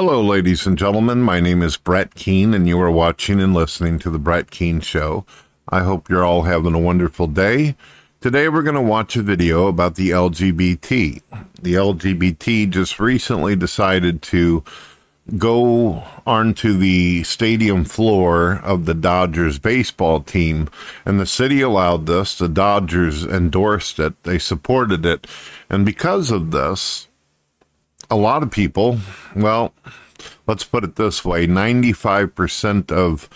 [0.00, 1.22] Hello, ladies and gentlemen.
[1.22, 4.78] My name is Brett Keane, and you are watching and listening to The Brett Keane
[4.78, 5.26] Show.
[5.68, 7.74] I hope you're all having a wonderful day.
[8.20, 11.20] Today, we're going to watch a video about the LGBT.
[11.60, 14.62] The LGBT just recently decided to
[15.36, 20.68] go onto the stadium floor of the Dodgers baseball team,
[21.04, 22.38] and the city allowed this.
[22.38, 25.26] The Dodgers endorsed it, they supported it,
[25.68, 27.07] and because of this,
[28.10, 28.98] a lot of people,
[29.36, 29.74] well,
[30.46, 33.28] let's put it this way 95% of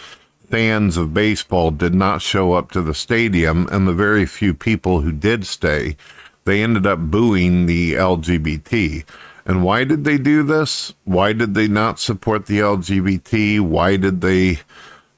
[0.49, 5.01] fans of baseball did not show up to the stadium, and the very few people
[5.01, 5.97] who did stay,
[6.45, 9.05] they ended up booing the LGBT.
[9.47, 10.93] And why did they do this?
[11.05, 13.61] Why did they not support the LGBT?
[13.61, 14.61] Why did they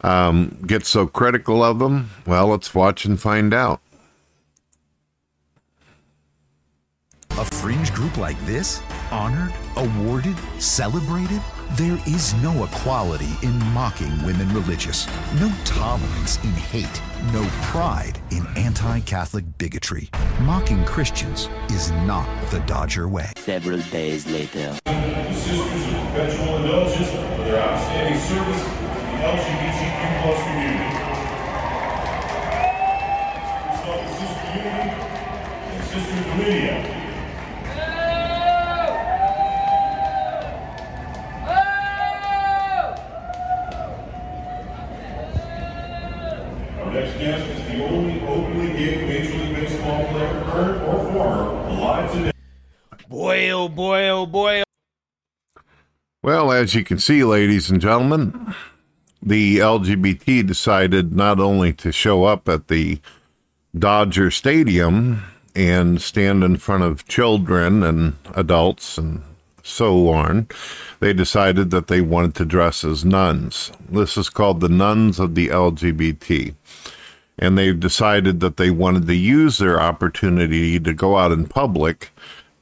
[0.03, 2.11] um, get so critical of them?
[2.27, 3.81] Well, let's watch and find out.
[7.31, 8.81] A fringe group like this?
[9.15, 11.41] Honored, awarded, celebrated?
[11.75, 15.07] There is no equality in mocking women religious,
[15.39, 17.01] no tolerance in hate,
[17.33, 20.11] no pride in anti Catholic bigotry.
[20.41, 23.31] Mocking Christians is not the Dodger way.
[23.37, 24.77] Several days later.
[24.85, 30.91] Sisters of Perpetual Indulgence for their outstanding service to the LGBTQ plus community.
[34.19, 34.91] Sister Unity
[35.71, 37.04] and Sister Lydia.
[53.65, 54.63] Oh boy, oh boy.
[56.23, 58.55] Well, as you can see, ladies and gentlemen,
[59.23, 63.01] the LGBT decided not only to show up at the
[63.77, 69.23] Dodger Stadium and stand in front of children and adults and
[69.63, 70.47] so on,
[71.01, 73.73] they decided that they wanted to dress as nuns.
[73.89, 76.55] This is called the Nuns of the LGBT.
[77.39, 82.11] And they've decided that they wanted to use their opportunity to go out in public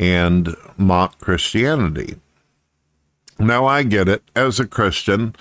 [0.02, 2.16] and mock Christianity.
[3.38, 4.22] Now, I get it.
[4.34, 5.36] As a Christian,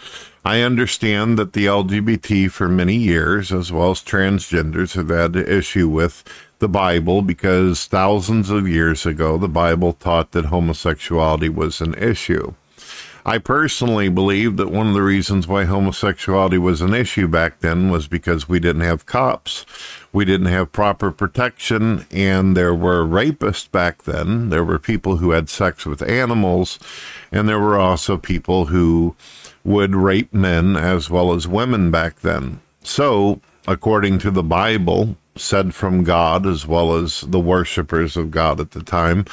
[0.46, 5.48] I understand that the LGBT for many years, as well as transgenders, have had an
[5.48, 6.24] issue with
[6.60, 12.54] the Bible because thousands of years ago, the Bible taught that homosexuality was an issue.
[13.26, 17.92] I personally believe that one of the reasons why homosexuality was an issue back then
[17.92, 19.66] was because we didn't have cops.
[20.12, 24.50] We didn't have proper protection, and there were rapists back then.
[24.50, 26.80] There were people who had sex with animals,
[27.32, 29.16] and there were also people who
[29.64, 32.60] would rape men as well as women back then.
[32.82, 38.60] So, according to the Bible, said from God as well as the worshippers of God
[38.60, 39.26] at the time,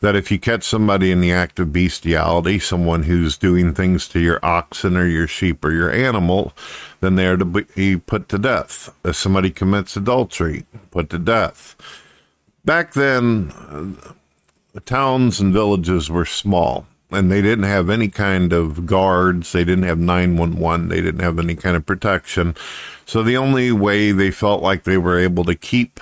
[0.00, 4.20] that if you catch somebody in the act of bestiality, someone who's doing things to
[4.20, 6.52] your oxen or your sheep or your animal,
[7.00, 8.92] then they are to be put to death.
[9.04, 11.76] If somebody commits adultery, put to death.
[12.64, 13.52] Back then,
[14.74, 19.52] uh, towns and villages were small and they didn't have any kind of guards.
[19.52, 20.88] They didn't have 911.
[20.88, 22.54] They didn't have any kind of protection.
[23.04, 25.98] So the only way they felt like they were able to keep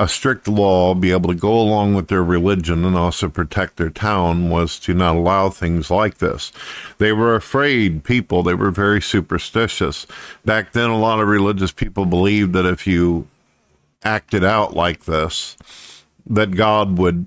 [0.00, 3.90] a strict law, be able to go along with their religion and also protect their
[3.90, 6.52] town was to not allow things like this.
[6.96, 10.06] They were afraid people, they were very superstitious.
[10.42, 13.28] Back then, a lot of religious people believed that if you
[14.02, 15.54] acted out like this,
[16.24, 17.26] that God would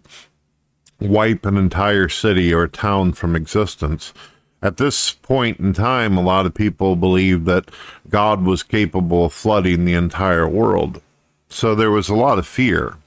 [0.99, 4.15] wipe an entire city or town from existence.
[4.63, 7.69] At this point in time, a lot of people believed that
[8.09, 11.03] God was capable of flooding the entire world.
[11.53, 12.97] So there was a lot of fear.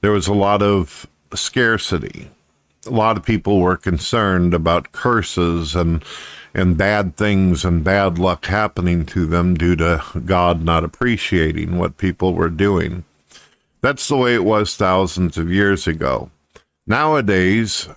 [0.00, 2.30] There was a lot of scarcity.
[2.86, 6.02] A lot of people were concerned about curses and
[6.54, 11.98] and bad things and bad luck happening to them due to God not appreciating what
[11.98, 13.04] people were doing.
[13.82, 16.30] That's the way it was thousands of years ago.
[16.86, 17.90] Nowadays,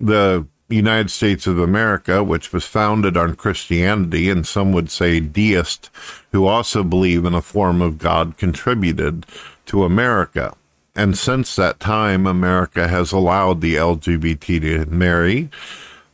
[0.00, 5.90] the United States of America, which was founded on Christianity, and some would say deist,
[6.32, 9.26] who also believe in a form of God, contributed
[9.66, 10.54] to America.
[10.94, 15.50] And since that time, America has allowed the LGBT to marry.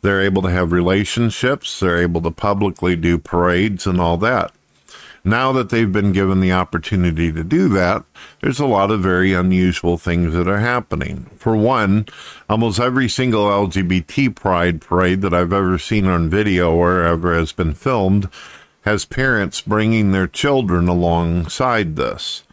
[0.03, 1.81] They're able to have relationships.
[1.81, 4.53] They're able to publicly do parades and all that.
[5.25, 8.05] Now that they've been given the opportunity to do that,
[8.41, 11.31] there's a lot of very unusual things that are happening.
[11.37, 12.07] For one,
[12.49, 17.53] almost every single LGBT pride parade that I've ever seen on video or ever has
[17.53, 18.29] been filmed
[18.83, 22.45] has parents bringing their children alongside this.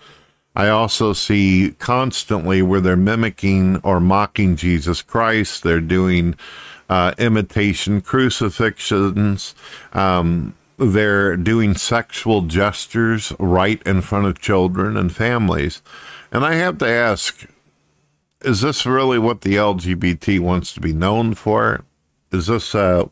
[0.56, 5.64] I also see constantly where they're mimicking or mocking Jesus Christ.
[5.64, 6.36] They're doing
[6.90, 9.54] uh, imitation crucifixions.
[9.94, 15.82] Um, they're doing sexual gestures right in front of children and families.
[16.32, 17.48] And I have to ask
[18.46, 21.84] is this really what the LGBT wants to be known for?
[22.32, 23.06] Is this uh,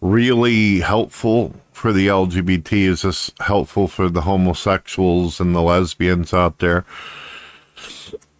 [0.00, 2.72] really helpful for the LGBT?
[2.72, 6.84] Is this helpful for the homosexuals and the lesbians out there?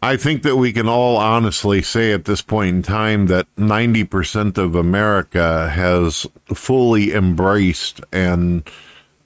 [0.02, 4.56] I think that we can all honestly say at this point in time that 90%
[4.56, 8.68] of America has fully embraced and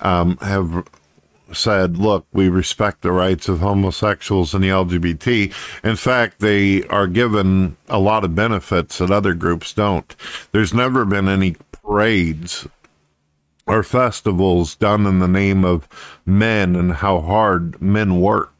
[0.00, 0.84] um, have
[1.52, 5.54] said, look, we respect the rights of homosexuals and the LGBT.
[5.84, 10.14] In fact, they are given a lot of benefits that other groups don't.
[10.50, 12.66] There's never been any parades
[13.66, 15.88] or festivals done in the name of
[16.26, 18.53] men and how hard men work.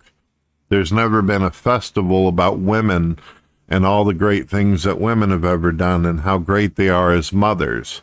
[0.69, 3.19] There's never been a festival about women
[3.69, 7.12] and all the great things that women have ever done and how great they are
[7.12, 8.02] as mothers.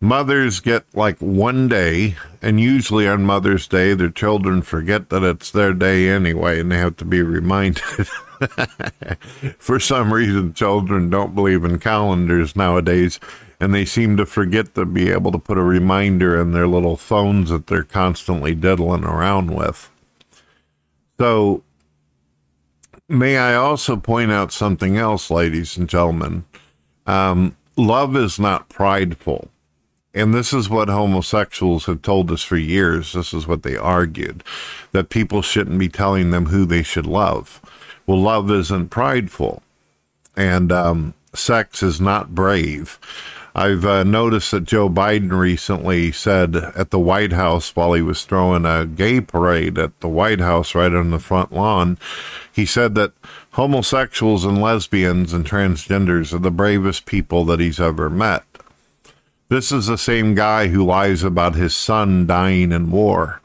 [0.00, 5.50] Mothers get like one day, and usually on Mother's Day, their children forget that it's
[5.50, 7.82] their day anyway, and they have to be reminded.
[9.58, 13.20] For some reason, children don't believe in calendars nowadays,
[13.60, 16.96] and they seem to forget to be able to put a reminder in their little
[16.96, 19.90] phones that they're constantly diddling around with.
[21.18, 21.62] So,
[23.12, 26.44] May I also point out something else, ladies and gentlemen?
[27.08, 29.48] Um, love is not prideful.
[30.14, 33.14] And this is what homosexuals have told us for years.
[33.14, 34.44] This is what they argued
[34.92, 37.60] that people shouldn't be telling them who they should love.
[38.06, 39.64] Well, love isn't prideful,
[40.36, 43.00] and um, sex is not brave.
[43.54, 48.24] I've uh, noticed that Joe Biden recently said at the White House while he was
[48.24, 51.98] throwing a gay parade at the White House right on the front lawn,
[52.52, 53.12] he said that
[53.52, 58.44] homosexuals and lesbians and transgenders are the bravest people that he's ever met.
[59.48, 63.40] This is the same guy who lies about his son dying in war,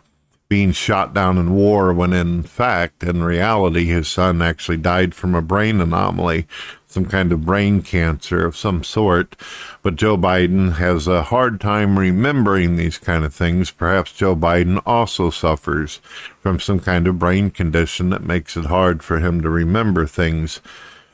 [0.48, 5.34] being shot down in war, when in fact, in reality, his son actually died from
[5.34, 6.48] a brain anomaly
[6.96, 9.36] some kind of brain cancer of some sort.
[9.84, 13.70] But Joe Biden has a hard time remembering these kind of things.
[13.70, 15.98] Perhaps Joe Biden also suffers
[16.40, 20.62] from some kind of brain condition that makes it hard for him to remember things.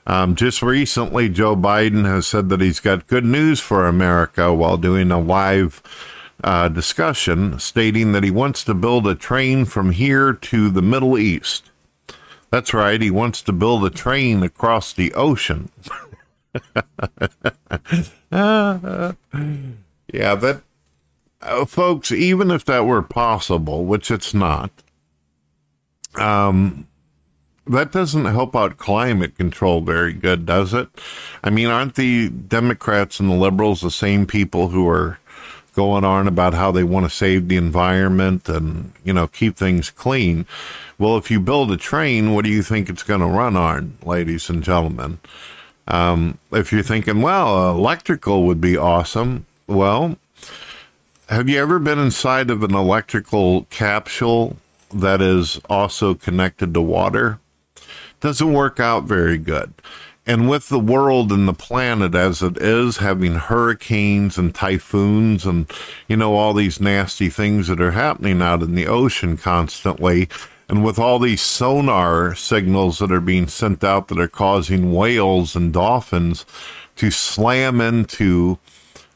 [0.06, 4.78] Um, just recently, Joe Biden has said that he's got good news for America while
[4.78, 5.82] doing a live
[6.44, 11.18] uh, discussion, stating that he wants to build a train from here to the Middle
[11.18, 11.70] East.
[12.50, 13.02] That's right.
[13.02, 15.70] He wants to build a train across the ocean.
[18.32, 19.14] yeah,
[20.12, 20.62] that,
[21.42, 24.72] uh, folks, even if that were possible, which it's not,
[26.16, 26.88] um,
[27.66, 30.90] that doesn't help out climate control very good, does it?
[31.44, 35.20] I mean, aren't the Democrats and the liberals the same people who are
[35.74, 39.90] going on about how they want to save the environment and, you know, keep things
[39.90, 40.46] clean?
[40.98, 43.98] Well, if you build a train, what do you think it's going to run on,
[44.04, 45.20] ladies and gentlemen?
[45.88, 50.18] Um, if you're thinking, well, electrical would be awesome, well,
[51.30, 54.58] have you ever been inside of an electrical capsule
[54.94, 57.40] that is also connected to water?
[58.20, 59.74] Doesn't work out very good.
[60.26, 65.70] And with the world and the planet as it is, having hurricanes and typhoons and,
[66.08, 70.30] you know, all these nasty things that are happening out in the ocean constantly,
[70.70, 75.56] and with all these sonar signals that are being sent out that are causing whales
[75.56, 76.46] and dolphins
[76.98, 78.60] to slam into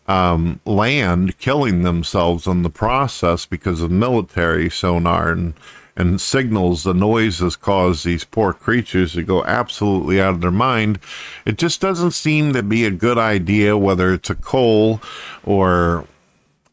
[0.07, 5.53] um, land, killing themselves in the process because of military sonar and,
[5.95, 10.99] and signals, the noises cause these poor creatures to go absolutely out of their mind.
[11.45, 15.01] It just doesn't seem to be a good idea, whether it's a coal
[15.43, 16.05] or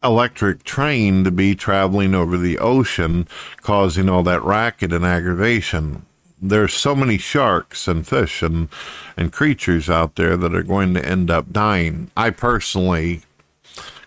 [0.03, 3.27] electric train to be traveling over the ocean,
[3.61, 6.05] causing all that racket and aggravation.
[6.41, 8.67] There's so many sharks and fish and,
[9.15, 12.11] and creatures out there that are going to end up dying.
[12.17, 13.21] I personally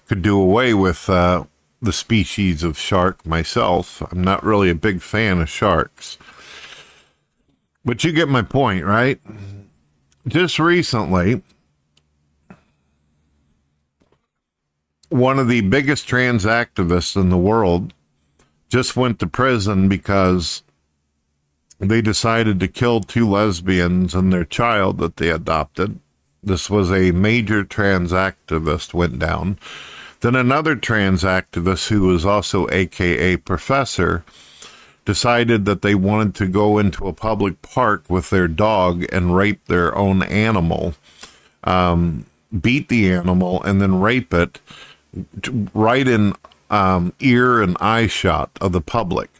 [0.06, 1.44] could do away with uh,
[1.80, 4.02] the species of shark myself.
[4.10, 6.18] I'm not really a big fan of sharks.
[7.84, 9.20] But you get my point, right?
[10.26, 11.42] Just recently,
[15.08, 17.92] one of the biggest trans activists in the world
[18.68, 20.62] just went to prison because
[21.78, 26.00] they decided to kill two lesbians and their child that they adopted.
[26.42, 29.58] This was a major trans activist went down.
[30.26, 34.24] Then another trans activist who was also AKA professor
[35.04, 39.64] decided that they wanted to go into a public park with their dog and rape
[39.66, 40.94] their own animal.
[41.62, 42.26] Um,
[42.60, 44.58] beat the animal, and then rape it
[45.72, 46.34] right in
[46.70, 49.30] um, ear and eye shot of the public.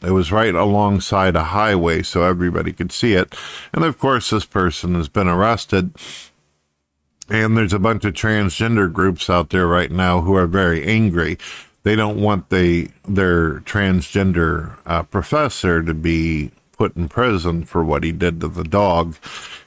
[0.00, 3.34] It was right alongside a highway so everybody could see it.
[3.72, 5.90] And of course, this person has been arrested.
[7.28, 11.38] And there's a bunch of transgender groups out there right now who are very angry.
[11.82, 18.04] They don't want the, their transgender uh, professor to be put in prison for what
[18.04, 19.16] he did to the dog.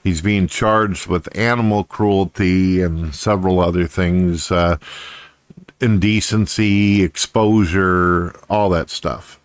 [0.03, 4.77] He's being charged with animal cruelty and several other things, uh,
[5.81, 9.39] indecency, exposure, all that stuff.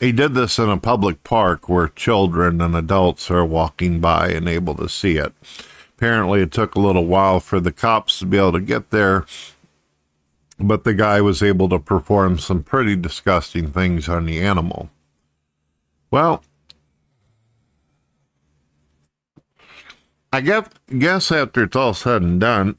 [0.00, 4.48] He did this in a public park where children and adults are walking by and
[4.48, 5.34] able to see it.
[6.00, 9.26] Apparently, it took a little while for the cops to be able to get there,
[10.58, 14.88] but the guy was able to perform some pretty disgusting things on the animal.
[16.10, 16.42] Well,
[20.32, 22.76] I guess, guess after it's all said and done,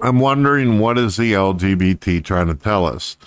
[0.00, 3.18] I'm wondering what is the LGBT trying to tell us?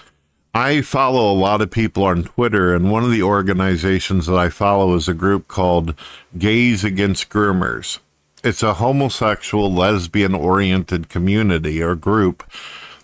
[0.56, 4.50] I follow a lot of people on Twitter, and one of the organizations that I
[4.50, 5.94] follow is a group called
[6.36, 8.00] Gays Against Groomers.
[8.44, 12.50] It's a homosexual, lesbian oriented community or group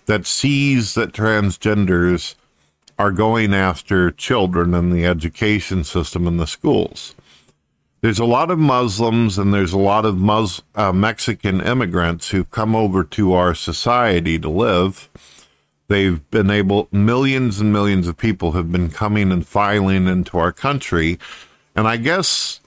[0.06, 2.34] that sees that transgenders
[2.98, 7.14] are going after children in the education system in the schools.
[8.00, 12.50] There's a lot of Muslims and there's a lot of Mus- uh, Mexican immigrants who've
[12.50, 15.10] come over to our society to live
[15.88, 20.52] They've been able, millions and millions of people have been coming and filing into our
[20.52, 21.18] country.
[21.76, 22.60] And I guess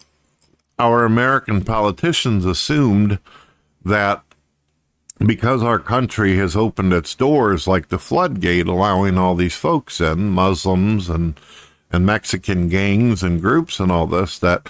[0.80, 3.20] our American politicians assumed
[3.84, 4.24] that
[5.20, 10.30] because our country has opened its doors like the floodgate, allowing all these folks in,
[10.30, 11.38] Muslims and,
[11.92, 14.68] and Mexican gangs and groups and all this, that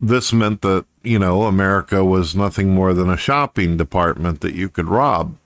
[0.00, 4.68] this meant that, you know, America was nothing more than a shopping department that you
[4.68, 5.36] could rob.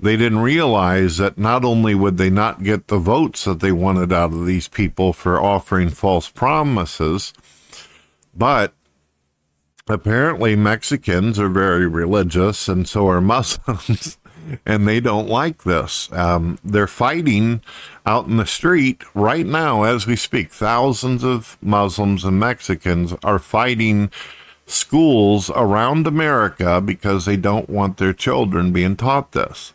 [0.00, 4.12] They didn't realize that not only would they not get the votes that they wanted
[4.12, 7.32] out of these people for offering false promises,
[8.36, 8.74] but
[9.88, 14.18] apparently Mexicans are very religious and so are Muslims.
[14.66, 16.10] and they don't like this.
[16.12, 17.62] Um, they're fighting
[18.04, 20.50] out in the street right now as we speak.
[20.50, 24.10] Thousands of Muslims and Mexicans are fighting
[24.66, 29.72] schools around America because they don't want their children being taught this.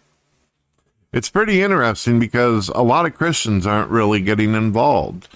[1.11, 5.27] It's pretty interesting because a lot of Christians aren't really getting involved.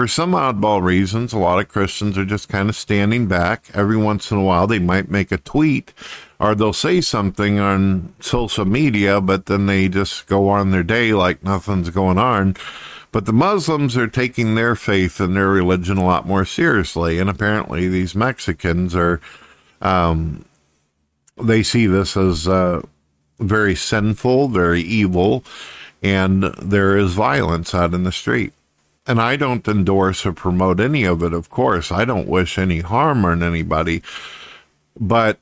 [0.00, 3.66] For some oddball reasons, a lot of Christians are just kind of standing back.
[3.74, 5.92] Every once in a while, they might make a tweet
[6.38, 11.12] or they'll say something on social media, but then they just go on their day
[11.12, 12.56] like nothing's going on.
[13.12, 17.18] But the Muslims are taking their faith and their religion a lot more seriously.
[17.18, 19.20] And apparently, these Mexicans are,
[19.82, 20.46] um,
[21.36, 22.80] they see this as, uh,
[23.38, 25.44] very sinful, very evil,
[26.02, 28.54] and there is violence out in the street.
[29.06, 31.90] And I don't endorse or promote any of it, of course.
[31.90, 34.02] I don't wish any harm on anybody.
[34.98, 35.38] But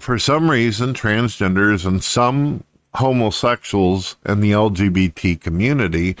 [0.00, 2.64] for some reason, transgenders and some
[2.94, 6.16] homosexuals and the LGBT community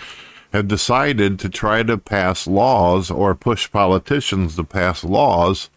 [0.52, 5.70] have decided to try to pass laws or push politicians to pass laws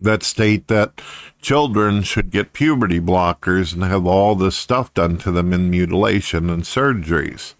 [0.00, 1.00] that state that
[1.40, 6.50] children should get puberty blockers and have all this stuff done to them in mutilation
[6.50, 7.54] and surgeries.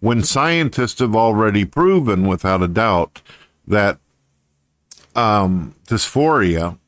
[0.00, 3.20] When scientists have already proven without a doubt
[3.66, 3.98] that
[5.16, 6.78] um, dysphoria,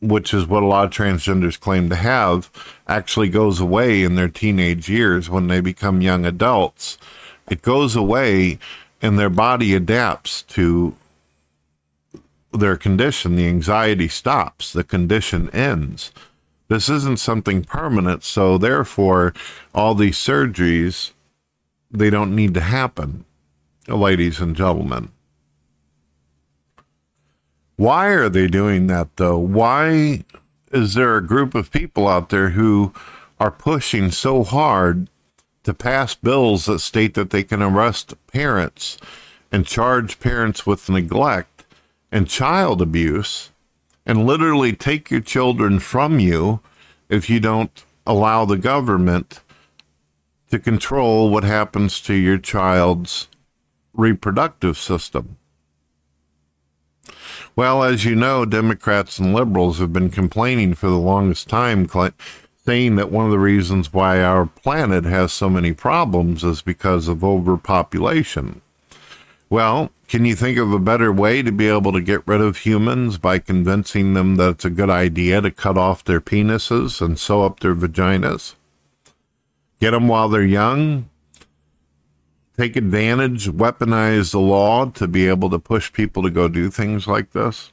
[0.00, 2.50] which is what a lot of transgenders claim to have,
[2.86, 6.96] actually goes away in their teenage years when they become young adults.
[7.50, 8.58] It goes away
[9.02, 10.96] and their body adapts to
[12.52, 16.12] their condition, the anxiety stops, the condition ends.
[16.68, 19.34] This isn't something permanent, so therefore,
[19.74, 21.12] all these surgeries,
[21.90, 23.24] they don't need to happen,
[23.86, 25.10] ladies and gentlemen.
[27.76, 29.38] Why are they doing that, though?
[29.38, 30.24] Why
[30.72, 32.92] is there a group of people out there who
[33.38, 35.08] are pushing so hard
[35.62, 38.98] to pass bills that state that they can arrest parents
[39.52, 41.64] and charge parents with neglect
[42.10, 43.50] and child abuse
[44.04, 46.60] and literally take your children from you
[47.08, 49.40] if you don't allow the government
[50.50, 53.28] to control what happens to your child's
[53.92, 55.36] reproductive system.
[57.56, 61.88] Well, as you know, Democrats and liberals have been complaining for the longest time,
[62.64, 67.08] saying that one of the reasons why our planet has so many problems is because
[67.08, 68.60] of overpopulation.
[69.50, 72.58] Well, Can you think of a better way to be able to get rid of
[72.58, 77.18] humans by convincing them that it's a good idea to cut off their penises and
[77.18, 78.54] sew up their vaginas?
[79.80, 81.08] Get them while they're young?
[82.56, 87.06] Take advantage, weaponize the law to be able to push people to go do things
[87.06, 87.72] like this?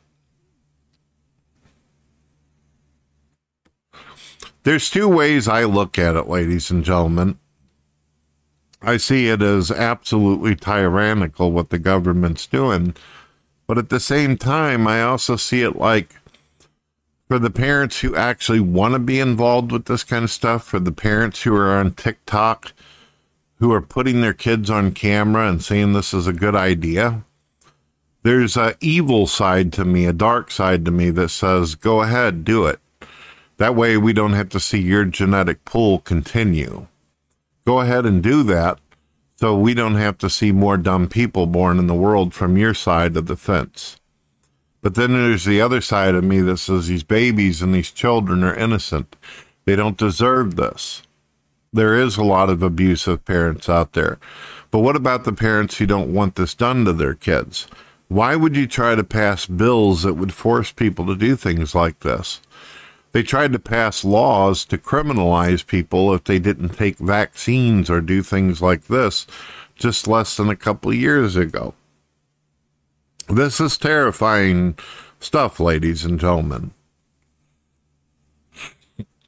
[4.64, 7.40] There's two ways I look at it, ladies and gentlemen.
[8.82, 12.96] I see it as absolutely tyrannical what the government's doing.
[13.68, 16.16] But at the same time, I also see it like
[17.28, 20.80] for the parents who actually want to be involved with this kind of stuff, for
[20.80, 22.74] the parents who are on TikTok,
[23.60, 27.24] who are putting their kids on camera and saying this is a good idea,
[28.24, 32.44] there's a evil side to me, a dark side to me that says, go ahead,
[32.44, 32.80] do it.
[33.58, 36.88] That way we don't have to see your genetic pool continue
[37.66, 38.80] go ahead and do that
[39.36, 42.74] so we don't have to see more dumb people born in the world from your
[42.74, 44.00] side of the fence.
[44.86, 48.44] But then there's the other side of me that says these babies and these children
[48.44, 49.16] are innocent.
[49.66, 51.02] They don't deserve this.
[51.74, 54.20] There is a lot of abusive parents out there.
[54.70, 57.66] But what about the parents who don't want this done to their kids?
[58.10, 62.02] Why would you try to pass bills that would force people to do things like
[62.02, 62.40] this?
[63.12, 68.22] They tried to pass laws to criminalize people if they didn't take vaccines or do
[68.22, 69.26] things like this
[69.74, 71.74] just less than a couple years ago.
[73.28, 74.78] This is terrifying
[75.20, 76.72] stuff, ladies and gentlemen.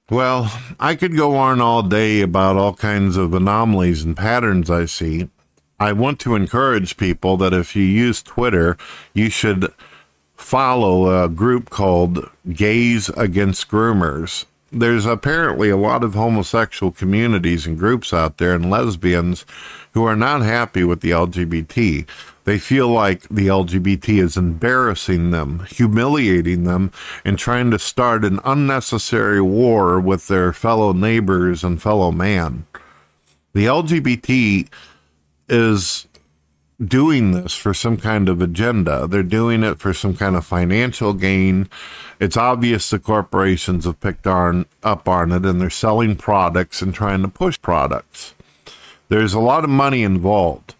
[0.09, 4.85] Well, I could go on all day about all kinds of anomalies and patterns I
[4.85, 5.29] see.
[5.79, 8.77] I want to encourage people that if you use Twitter,
[9.13, 9.73] you should
[10.35, 14.45] follow a group called Gays Against Groomers.
[14.71, 19.45] There's apparently a lot of homosexual communities and groups out there and lesbians
[19.93, 22.07] who are not happy with the LGBT.
[22.47, 26.93] They feel like the LGBT is embarrassing them, humiliating them,
[27.25, 32.65] and trying to start an unnecessary war with their fellow neighbors and fellow man.
[33.51, 34.69] The LGBT
[35.49, 36.07] is
[36.81, 39.07] doing this for some kind of agenda.
[39.07, 41.67] They're doing it for some kind of financial gain.
[42.17, 46.93] It's obvious the corporations have picked on, up on it and they're selling products and
[46.93, 48.35] trying to push products.
[49.09, 50.75] There's a lot of money involved.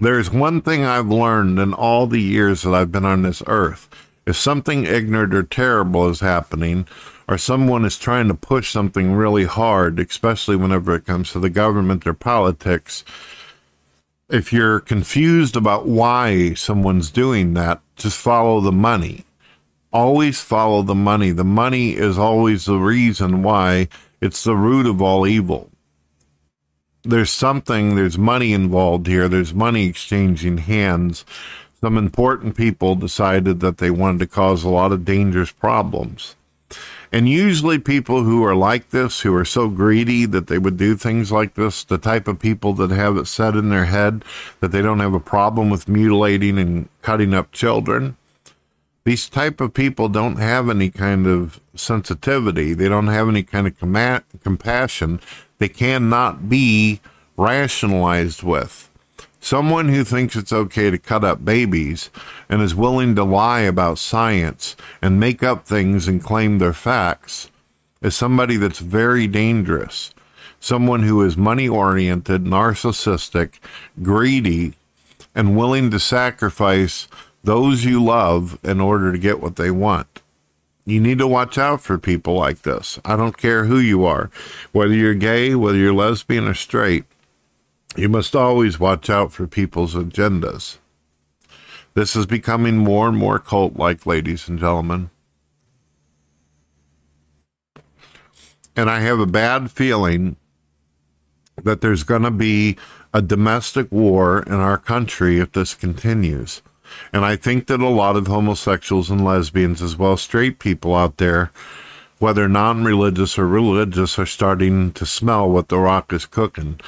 [0.00, 3.88] There's one thing I've learned in all the years that I've been on this earth.
[4.26, 6.86] If something ignorant or terrible is happening,
[7.26, 11.50] or someone is trying to push something really hard, especially whenever it comes to the
[11.50, 13.04] government or politics,
[14.28, 19.24] if you're confused about why someone's doing that, just follow the money.
[19.92, 21.32] Always follow the money.
[21.32, 23.88] The money is always the reason why
[24.20, 25.72] it's the root of all evil.
[27.02, 31.24] There's something, there's money involved here, there's money exchanging hands.
[31.80, 36.34] Some important people decided that they wanted to cause a lot of dangerous problems.
[37.10, 40.94] And usually, people who are like this, who are so greedy that they would do
[40.94, 44.24] things like this, the type of people that have it set in their head
[44.60, 48.16] that they don't have a problem with mutilating and cutting up children,
[49.08, 52.74] these type of people don't have any kind of sensitivity.
[52.74, 55.20] They don't have any kind of com- compassion.
[55.56, 57.00] They cannot be
[57.34, 58.90] rationalized with.
[59.40, 62.10] Someone who thinks it's okay to cut up babies
[62.50, 67.50] and is willing to lie about science and make up things and claim they're facts
[68.02, 70.12] is somebody that's very dangerous.
[70.60, 73.54] Someone who is money oriented, narcissistic,
[74.02, 74.74] greedy,
[75.34, 77.08] and willing to sacrifice
[77.42, 80.22] those you love in order to get what they want.
[80.84, 82.98] You need to watch out for people like this.
[83.04, 84.30] I don't care who you are,
[84.72, 87.04] whether you're gay, whether you're lesbian or straight.
[87.94, 90.78] You must always watch out for people's agendas.
[91.94, 95.10] This is becoming more and more cult like, ladies and gentlemen.
[98.76, 100.36] And I have a bad feeling
[101.56, 102.76] that there's going to be
[103.12, 106.62] a domestic war in our country if this continues.
[107.12, 110.94] And I think that a lot of homosexuals and lesbians, as well as straight people
[110.94, 111.50] out there,
[112.18, 116.80] whether non religious or religious, are starting to smell what The Rock is cooking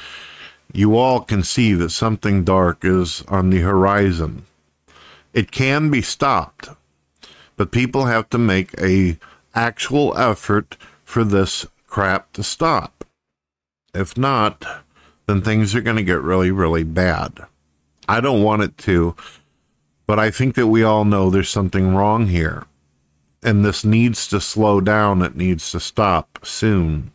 [0.73, 4.45] you all can see that something dark is on the horizon.
[5.33, 6.69] It can be stopped,
[7.57, 9.17] but people have to make a
[9.53, 13.05] actual effort for this crap to stop.
[13.93, 14.65] If not,
[15.25, 17.39] then things are going to get really, really bad.
[18.07, 19.15] I don't want it to,
[20.11, 22.65] but I think that we all know there's something wrong here.
[23.41, 25.21] And this needs to slow down.
[25.21, 27.13] It needs to stop soon.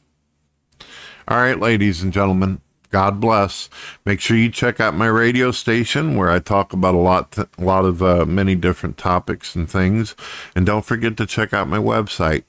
[1.28, 3.68] All right, ladies and gentlemen, God bless.
[4.06, 7.46] Make sure you check out my radio station where I talk about a lot, a
[7.59, 10.16] lot of uh, many different topics and things.
[10.54, 12.44] And don't forget to check out my website,